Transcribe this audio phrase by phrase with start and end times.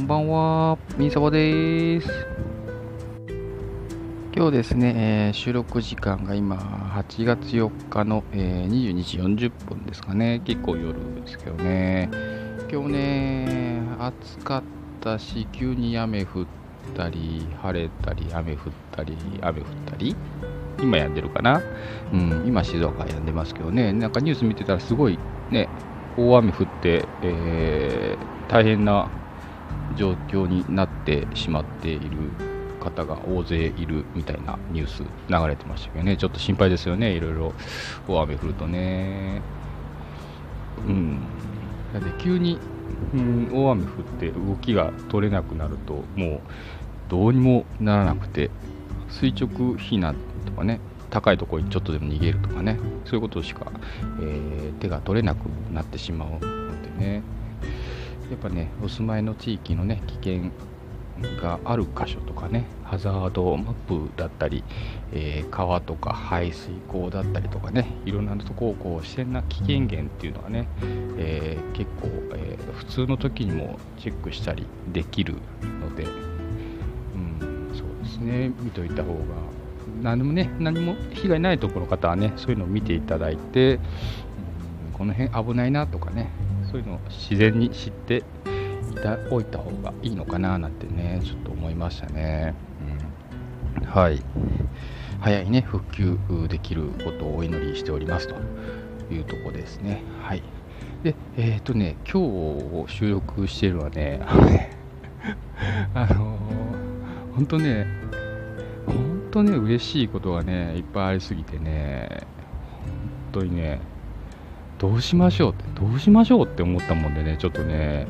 [0.00, 2.08] んばんは、みんさばです。
[4.34, 12.08] 今日ですね、えー収録時間が今、8月4日の、えー22時40分ですかね、結構夜ですけどね、
[12.72, 14.62] 今日ね、暑かっ
[15.02, 16.46] たし、急に雨降っ
[16.96, 18.58] たり、晴れたり、雨降っ
[18.92, 20.16] たり、雨降ったり、
[20.80, 21.60] 今やんでるかな、
[22.14, 25.18] うん、今、静岡やんでますけどね、なんかニュース見てたら、すごい
[25.50, 25.68] ね、
[26.16, 29.08] 大雨降って、えー大変な
[30.00, 32.16] 状況になってしまっている
[32.80, 37.52] 方が大勢いるみたいなニュース流れてましたけどね、ちょっと心配ですよね、いろいろ
[38.08, 39.42] 大雨降るとね。
[40.88, 41.18] うん。
[41.92, 42.58] だって急に、
[43.12, 46.40] うん、大雨降って動きが取れなくなると、もう
[47.10, 48.50] どうにもならなくて、
[49.10, 50.80] 垂直避難とかね、
[51.10, 53.70] 高いところにちょっとでも逃げるとかね、そういうことしか、
[54.20, 57.22] えー手が取れなくなってしまうのでね。
[58.30, 60.50] やっぱね、お住まいの地域のね、危険
[61.42, 64.62] がある箇所とかね、ハザードマップだったり、
[65.12, 70.68] えー川とか排水溝だったりとかね、いろんなとこをこう自然な危険源っていうのはね、
[71.18, 75.34] えー結構、えー普通の時にもチェックしたりできる
[75.80, 79.18] ので、うん、そうですね、見といた方が、
[80.02, 83.80] 何もね、何も被害ないところの方はね、そういうのを見ていただいて、うん
[85.00, 86.30] この辺危ないなとかね、
[86.70, 88.22] そういうのを自然に知って
[88.92, 92.54] いたおいた方がいいのかななんてね、ちょっと思いましたね。
[93.76, 94.22] うん、はい。
[95.20, 96.16] 早いね、復旧
[96.48, 98.36] できることをお祈りしておりますと
[99.12, 100.02] いうとこですね。
[100.22, 100.42] はい。
[101.02, 104.70] で、えっ、とね、今日収録しているのはね、あのね、
[105.94, 107.86] あのー、本当ね、
[108.86, 112.08] 本当ね、嬉しいことがね、いっぱいありすぎてね、
[113.32, 113.80] 本当にね、
[114.80, 118.06] どうしましょうって、どうしましょうって思ったもんでね、ちょっとね、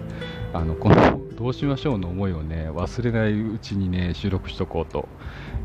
[0.53, 5.09] あの、この、 どうしましょうの思いをね、忘れないうちにね、収録しとこうと、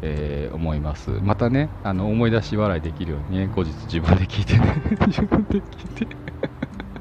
[0.02, 1.12] えー思います。
[1.22, 6.08] またね、あの、思い出し笑いできるようにね、後日自分で聞いてね、 自分で聞いて。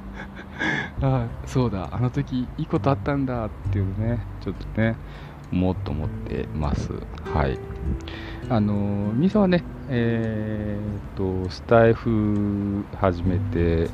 [1.01, 4.99] あ、そうだ、あの時いいことあったんだっていうね、ちょっとね、
[5.51, 6.93] 思おうと思ってます。
[7.23, 7.59] はい。
[8.49, 13.91] あのみさはね、えーと、スタイフ始めて、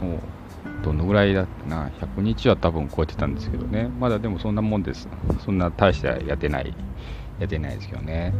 [0.00, 5.08] もう、どのぐらいだったな、100日は多分超えてたんですけどね、まだでもそんなもんです。
[5.44, 6.74] そんな大してやってない、
[7.38, 8.34] やってないですけどね。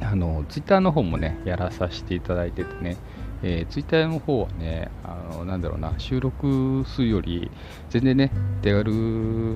[0.00, 2.96] あの、ツイッターの方もね、やらさせていただいててね、
[3.42, 7.50] えー、ツイッターの方はね、あの、なんだろうな、収録するより、
[7.88, 8.30] 全然ね、
[8.62, 8.92] 手軽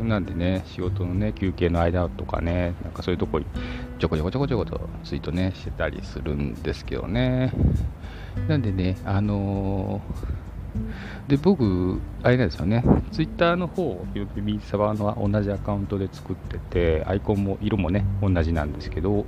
[0.05, 3.47] なんでね、仕事のね、休憩の間とかね、なんかそういうとこに
[3.99, 7.53] ちょこちょこちょこちょことツイートね、してたりするんですけどね。
[8.49, 10.35] なんでね、あのー
[11.29, 19.25] で、僕、あれなんですよね、ツイッターの方、ひろきビーサバの同じアカウントで作ってて、アイコンも色もね、同じなんですけど、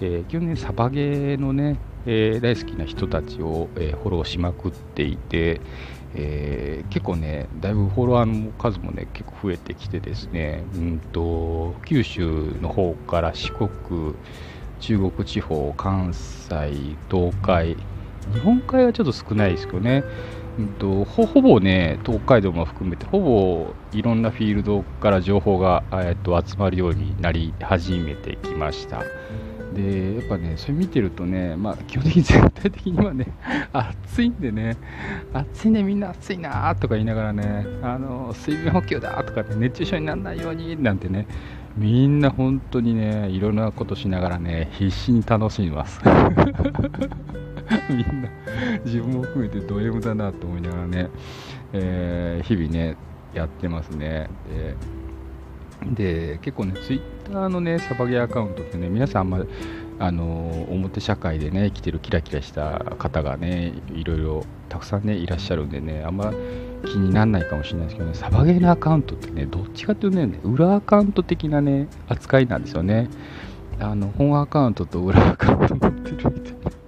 [0.00, 5.60] えー基本ね、サバゲーのね、えー大好きな人たちを、えーフォローしまくっていて、
[6.14, 14.14] えー結構ね、だいぶフォロワーの数もね、結構増えてきてですね、うんと、九州の方から四国、
[14.78, 17.86] 中国地方、関西、東海、
[18.32, 20.04] 日本海はちょっと少ないですけどね、
[20.58, 29.02] うんと、ほほぼね、東海道も含めて、ほぼいろんなフィールドから情報が、えっと集まるようになり始めてきました。
[29.74, 33.26] で、やっぱね、それ見てるとね、まあ、基本的に全体的にはね、
[33.72, 34.76] 暑いんでね、
[35.32, 41.26] 暑いね、みんな暑いなーとか言いながらね、あの、水分補給だとかね、熱中症にならないようになんてね、
[41.76, 46.00] みんな本当にね、いろんなことしながらね、必死に楽しみます。
[47.88, 48.28] みんな、
[48.84, 51.08] 自分も含めてド M だなと思いながらね、
[51.72, 52.96] えー日々ね、
[53.32, 54.28] やってますね。
[54.48, 54.76] で、
[55.90, 59.44] で結構ね、ツイッターのね、サバゲーアカウントってね、皆さんあんま、
[59.98, 66.32] あの表社会でね、生きてるキラキラした方がね、いろいろたくさんね、いらっしゃるんでね、あんま
[66.84, 73.08] 気にならないかもしれないですけどね、サバゲーのアカウントってね、どっちかっていうとね、裏アカウント的なね、扱いなんですよね。
[73.78, 76.81] あの、本アカウントと裏アカウント持ってるみたいな。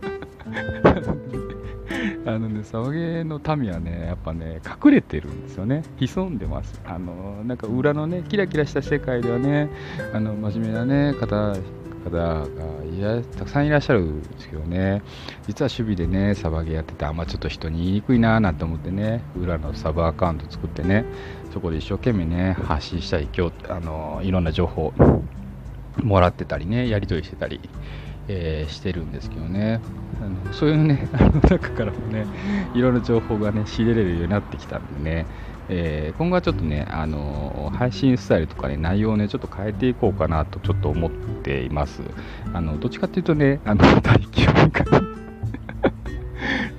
[2.27, 5.83] あのね、サバゲーの民はね、やっぱね、隠れてるんですよね。
[5.99, 6.81] 潜んでます。
[6.87, 9.69] あの、なんか裏のね、キラキラした世界ではね、
[10.15, 11.55] あの、真面目なね、方、
[12.05, 12.47] 方が
[12.97, 15.03] いらたくさんいらっしゃるんですけどね、
[15.47, 21.05] 実は守備でね、サバゲーやってて、あんまちょっと人に言いにくいなーなんて思ってね、裏のサブアカウント作ってね、
[21.53, 24.93] そこで一生懸命ね、発信したり、今日、あの、いろんな情報
[26.03, 27.61] もらってたりね、やり取りしてたり、
[28.29, 29.81] えーしてるんですけどね、
[30.21, 32.27] あのそういうね、 あの中からもね、
[32.75, 35.27] いろんな情報がね、仕入れれるようになってきたんでね、
[35.69, 42.03] えー、今後はちょっとね、あの配信スタイルとかね、内容をね、ちょっと変えていこうかなとちょっと思っています。
[42.53, 44.87] あの、どっちかっていうとね、あの、他力本願、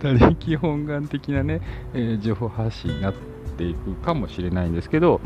[0.02, 1.62] 他力本願的なね、
[1.94, 5.22] えー、情報発信になってっていくかもしれないんですけど、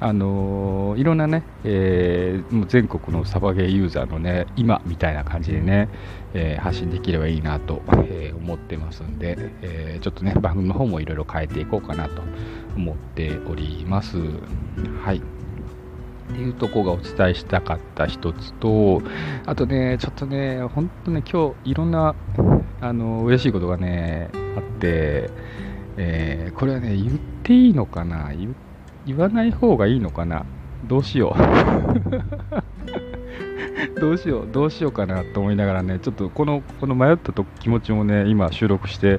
[0.00, 5.88] あのー、いろんなね、えー、もう全国のサバゲーユーザーのね、今みたいな感じでね、
[6.34, 7.80] えー、発信できればいいなと、
[8.10, 12.22] え思ってますんで、えちょっとね、番組の方もいろいろ変えていこうかなと
[12.76, 14.18] 思っております。
[15.04, 15.18] はい。
[15.18, 19.00] っていうとこがお伝えしたかった一つと、
[19.46, 22.14] あとね、ちょっとね、本当ね、今日いろんな、
[22.80, 25.30] あの、嬉しいことがね、あって、
[25.96, 28.30] えー、これはね、言っていいのかな？
[29.06, 30.44] 言わない方がいいのかな？
[30.86, 31.38] どうしよう。
[34.00, 39.18] どうしよう、どうしようかなと思いながらね、ちょっとこのこの迷ったと気持ちもね、今収録して、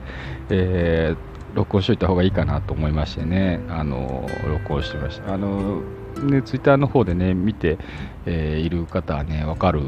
[0.49, 5.33] えー、録音しといた方がいいかなと思いましてね、あの録音してました。
[5.33, 5.81] あの
[6.23, 7.79] ね、ツイッターの方でね、見て、
[8.27, 9.81] えー、いる方はね、わかる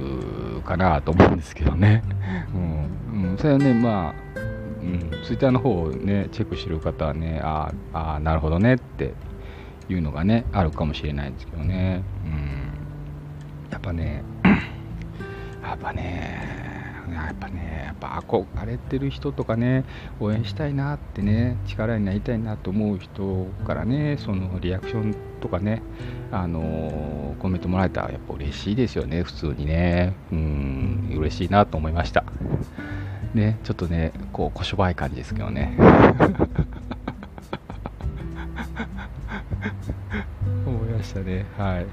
[0.66, 2.02] かなと思うんですけどね。
[2.56, 2.90] うん、
[3.32, 4.14] うん、それはね、まあ、
[4.84, 9.14] うん、ツイッターの方をね、チェックしてる方はね、ああ、なるほどねって
[9.90, 12.04] いうのがね、あるかもしれないんですけどね。
[12.26, 14.24] うん、やっぱね、
[15.64, 16.62] やっぱね、
[17.14, 19.84] やっぱね、やっぱ憧れてる人とかね、
[20.20, 25.82] 応援したいなってね、力になりたいなと思う人からね、そのリアクションとかね、
[26.32, 30.16] あのコメントもらえたらやっぱ嬉しいですよね、普通にね。
[30.32, 32.24] うん、嬉しいなと思いました。
[33.34, 35.74] ね、ちょっとね、こう、こしょばい感じですけどね。
[40.68, 41.46] 思いましたね。
[41.58, 41.86] はい。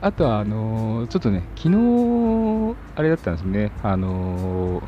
[0.00, 4.82] あとは、あのー、ちょっとね、昨日、あれだったんですね、あの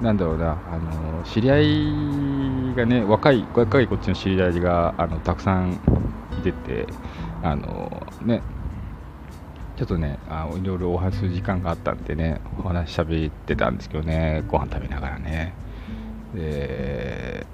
[0.00, 5.78] ー、なんだろうな、あの、知り合いがね、若い、若いこっちの知り合いが、あの、たくさん
[6.38, 6.86] いてて、
[7.42, 8.42] あのね、
[9.80, 15.54] ちょっとね、あいろいろお話しする時間があったんでね、お話しゃべってたんですけどね、ご飯食べながらね。
[16.34, 17.46] で、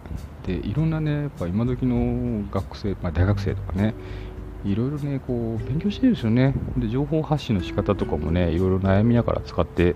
[0.44, 3.94] でいろんなね、やっぱ今時の学生、まあ、大学生とかね、
[4.64, 6.52] いろいろね、こう、勉強してるんですよね。
[6.76, 9.94] で、情報発信の仕方とかもね、いろいろ悩みながら使って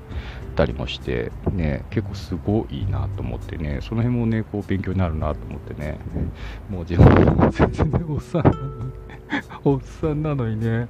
[0.55, 5.99] たりもして、ね、結構すごいいいなと思ってね、その辺もね、こう、勉強になるなと思ってね、
[6.71, 8.93] もう自分も全然、おっさん、
[9.65, 10.87] おっさんなのにね、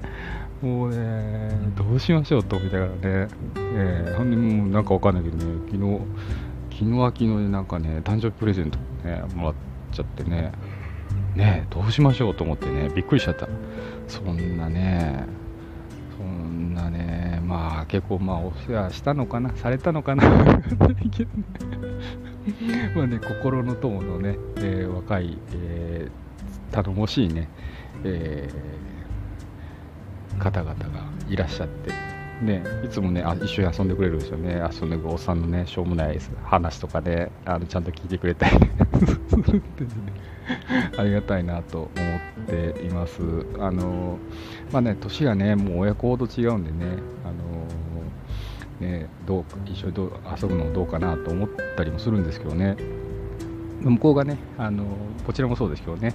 [0.62, 6.00] もうね、どうしましょうと思いながらね、えー、ほんでもうなんかわかんないけどね、昨日、
[6.70, 9.54] 昨日は昨日でなんかね、誕生日プレゼントね、もらっ
[9.90, 10.52] ちゃってね、
[11.34, 13.48] ねどうしましょうと思ってね、びっくりしちゃった。
[14.06, 15.24] そんなね、
[16.18, 21.44] そんなね、まあ結構まあお世話したのかな、されたのかな、わかんないけどね。
[22.94, 27.48] まあね、心の友のね、えー、若い、えー、頼もしいね、
[28.04, 28.90] えー
[30.40, 31.92] 方々がいらっしゃって、
[32.42, 34.60] ね、いつもねあ一緒に遊んでくれるんですよね。
[34.72, 38.56] 遊んでくおっさんのねしょうもない話とかで、ね、あのちゃんと聞いてくれたり
[40.98, 41.90] ありがたいなと思っ
[42.46, 43.20] ています。
[43.60, 44.18] あの
[44.72, 47.28] まあね年がねもう親子ほど違うんでねあ
[48.84, 52.76] のねどう一緒にどう遊ぶのどうかなと思ったりもするんですけどね。
[53.82, 54.84] 向こうがねあの
[55.26, 56.14] こちらもそうですけどね、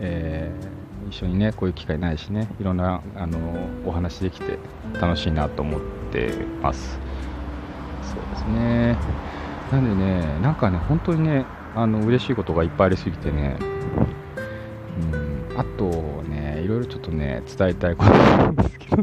[0.00, 3.38] えー一緒にねこういう機会ないしねいろんなあの
[3.86, 4.58] お話できて
[5.00, 5.80] 楽しいなと思っ
[6.10, 6.32] て
[6.62, 6.98] ます。
[8.02, 8.96] そうですね。
[9.70, 13.56] なんでねなんかね本当にねあの嬉しいことがいっぱいありすぎてね
[15.12, 19.02] うんあとねいろいろちょっとね伝えたいことがあるんですけど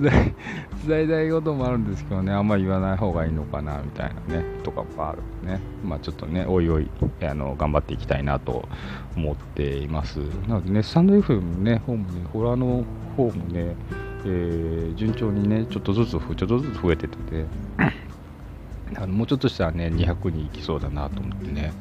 [0.86, 5.60] 伝えたいこともあるんですけどね、あんまり言わない方がいいのかなみたいなね、とかもあるね。
[5.84, 6.90] まあちょっとね、おいおい、
[7.22, 8.68] あの、頑張っていきたいなと
[9.16, 10.18] 思っています。
[10.48, 12.84] なのでね、スタンド F もね、方もね、ホラーの
[13.16, 13.76] 方もね、
[14.24, 17.44] えー、順調にね、ちょっとずつ、ちょっとずつ増えててて、
[18.96, 21.72] あのもうちょっとしたらね、200に行きそうだなと思ってね、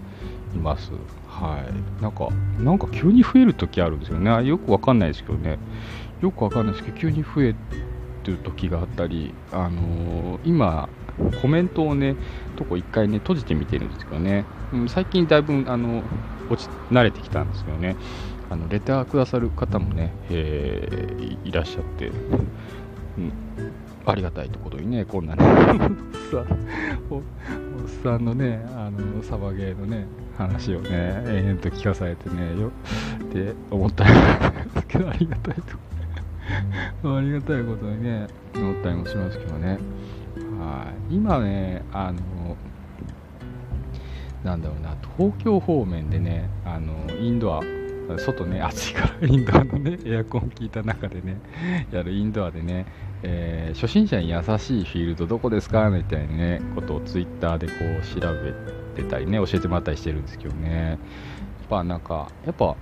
[0.54, 0.92] います。
[1.28, 1.64] は
[2.00, 2.02] い。
[2.02, 2.30] なんか、
[2.60, 4.46] なんか急に増えるときあるんですよね。
[4.46, 5.58] よくわかんないですけどね。
[6.22, 7.56] よくわかんないですけど、急に増え
[8.20, 10.90] ってる時があったり、あのー、今、
[11.42, 12.16] コメントをね、
[12.56, 16.04] とこ一回ね、閉じてみてるんですけどね、うん、最近だいぶ、あの、
[16.50, 17.96] 落ち、慣れてきたんですけどね、
[18.50, 22.12] あの、レターくださる方もね、えー、いらっしゃって、う
[23.22, 23.32] ん、
[24.06, 25.44] ありがたいところにね、こんなね、
[26.32, 26.46] さ
[27.10, 27.24] おおっ
[28.04, 30.06] さんのね、あの、サバゲーのね、
[30.38, 32.72] 話をね、延々と聞かされてね、よ
[33.24, 34.10] って思ったり
[34.80, 35.89] すけど、ありがたいと
[37.04, 39.78] ありがたいことにね、思ったりもしますけどね。
[40.60, 41.16] はい。
[41.16, 42.20] 今ね、あの、
[44.44, 47.62] なんだろうな、東京方面でね、あのインドア、
[48.18, 51.40] 外ね、 暑いからインドアのね、エアコン効いた中でね、
[51.92, 52.86] やるインドアでね、
[53.22, 58.28] えー、初心者に優しいフィールドどこですかみたいなね、ことをツイッターでこう調
[58.96, 60.98] べてたりね、教えてもらったりしてるんですけどね、やっ
[61.70, 62.76] ぱなんか、やっぱ、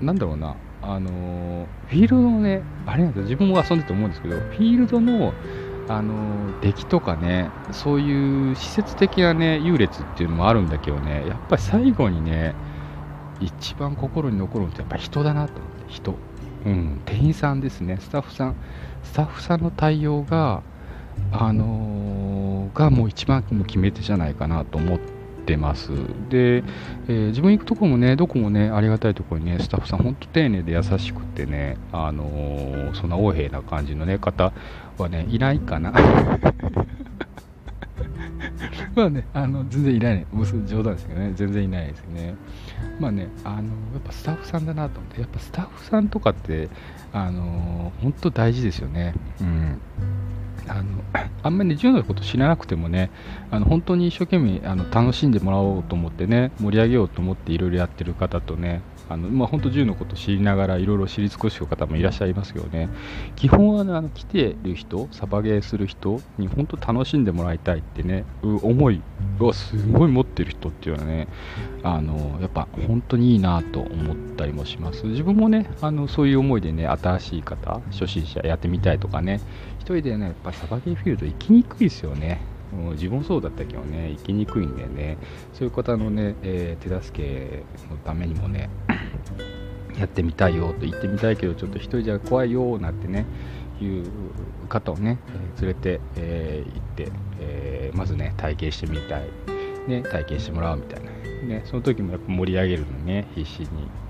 [0.00, 0.56] なんだろうな、
[0.88, 5.32] あの、フィールドのね、あれなんですよ、自分も遊んでて思うんですけど、フィールドの、
[5.88, 12.54] あの、出来とかね、そういう施設的なね、優劣っていうのもあるんだけどね、やっぱり最後にね、
[13.40, 16.14] 一番心に残るのってやっぱ人だなと思って、人。
[16.64, 18.56] うん、店員さんですね、スタッフさん。
[19.02, 20.62] スタッフさんの対応が、
[21.32, 25.15] あのー、がもう一番の決め手じゃないかなと思って、
[25.46, 25.88] てます。
[26.28, 34.52] で、えー、自分行くとこもね、どこもね、ありがたいところにね、スタッフさん、本当丁寧で優しくてね、あのー、そんな横柄な感じのね、方
[34.98, 35.92] はね、いないかな。
[38.94, 40.26] まあね、あの全然いないね、
[40.66, 42.34] 冗談ですけどね、全然いないですね。
[42.98, 43.64] まあね、あのや
[43.98, 46.68] っぱスタッフさんだなと思って、やっぱスタッフさんとかって、
[47.12, 49.14] あの本当大事ですよね。
[49.40, 49.80] うん
[50.68, 50.82] あの
[51.42, 53.10] あんまり、ね、銃のこと知らなくてもね
[53.50, 62.88] あの本当に一生懸命あの楽しんでもらおうと思ってね盛り上げようと思っていろいろやってる方とねあの、まあ、本当銃のこと知りながらいろいろ知り尽くす方もいらっしゃいますけどね。
[63.36, 69.00] 基本は、ね、あの来ている人サバゲーする人に本当楽しんでもらいたいってね思い
[69.38, 71.28] をすごい持ってる人っていうのはね
[71.82, 75.06] あのやっぱ本当にいいなと思ったりもします。
[75.06, 79.40] 自分もねあのそういう思いでね新しい方初心者やってみたいとかね
[79.78, 82.55] 一人でねやっぱサバゲーフィールド行きにくいですよね。
[82.72, 85.18] もう自分もそうだったけどね、行きにくいんでね、
[85.52, 88.68] そういう方のね、えー、手助けのためにもね、
[89.98, 93.24] やってみたいよと言ってみたいけど、ちょっと1人じゃ怖いよなんてね、
[93.80, 94.04] いう
[94.68, 95.18] 方をね、
[95.58, 99.28] え、連れて、えー、行って、えー、まずね、体験してみたい、
[99.86, 101.10] ね、体験してもらうみたいな、
[101.46, 103.66] ね、その時もやっぱ盛り上げるのね、必死に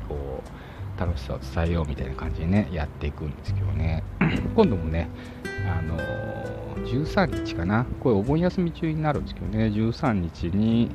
[0.08, 4.02] こう、楽しさを伝えようみたいな感じでね、やっていくんですけどね、
[4.54, 5.08] 今度もね、
[5.68, 5.96] あの
[6.84, 10.90] 13日かな、これお盆休み中になるんですけどね、13日に、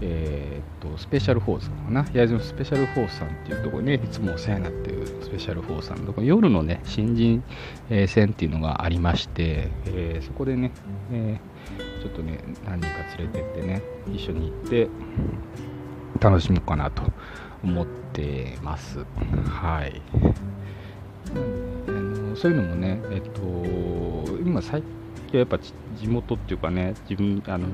[0.00, 7.42] えー、っと、スペシャルフォースかな、焼津のスペシャルフォースさんっていうところね、いつもお世話になってるスペシャルフォースさんのところ、夜のね、新人、
[7.88, 10.72] えー、戦っていうのがありまして、えー、そこでね、
[11.12, 11.38] え
[12.02, 14.88] ちょっとね、何人か連れてってね、一緒に行って、
[16.20, 17.02] 楽しもうかなと
[17.62, 19.04] 思ってます。
[19.48, 20.02] はい。
[22.36, 23.40] そういうのもね、えっと、
[24.44, 24.82] 今最
[25.30, 27.66] 近やっぱ地元っていうかね、自分、あの、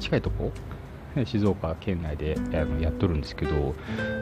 [0.00, 0.52] 近いとこ、
[1.24, 3.74] 静岡県内であのやっとるんですけど、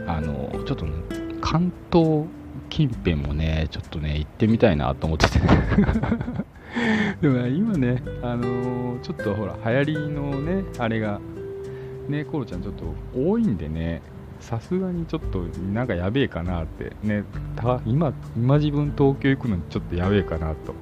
[0.07, 0.93] あの、ちょっとね、
[1.41, 2.27] 関東
[2.69, 5.41] 近辺もね、ちょっとね、行ってみたいなと思ってて。
[7.21, 11.21] でも、ね、今ね、あのー、ちょっとほら、流行りのね、あれが、
[12.09, 12.85] ね、コロちゃんちょっと
[13.17, 14.03] 多いんでね、
[14.45, 15.41] さすがにちょっと
[15.73, 16.93] なんかやべえかなって。
[17.03, 17.25] ね
[17.87, 20.75] 今今自分東京行くのにちょっとやべえかなと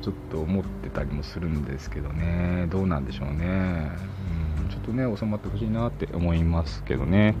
[0.00, 2.66] ちょっと思ってたりもするんですけどね。
[2.70, 3.90] どうなんでしょうね、
[4.62, 7.34] うん、ちょっとね収まってほしいなって思いますけどね。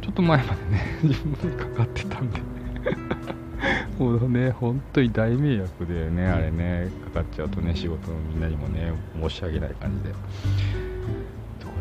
[0.00, 2.40] ちょっと前までね 自分にかかってたんで。
[3.98, 10.14] もうね本当に大迷惑でねあれねかかっちゃうとね仕事のみんなにもね申し訳ない感じで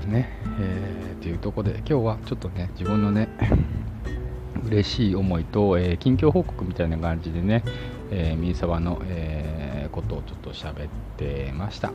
[0.05, 0.29] ね。
[0.59, 3.29] えー、というとこで今日はちょっとね自分のね
[4.65, 7.63] 嬉しい思いと、えー、近況報告みたいな感じでね、
[8.11, 11.91] えー、ミニサバの、えー、ことをちょっと喋ってました。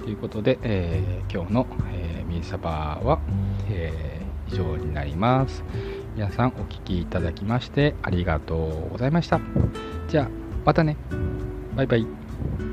[0.00, 3.18] ということで、えー、今日の、えー、ミニサバは、
[3.70, 5.64] えー、以上になります。
[6.16, 9.40] 皆さんお聴きいただきましてありがとうございました。
[10.08, 10.28] じゃあ
[10.64, 10.96] またね。
[11.76, 12.69] バイバイ。